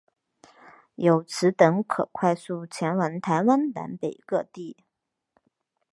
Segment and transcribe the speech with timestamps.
[0.95, 4.75] 由此等可快速前往台湾南北各地。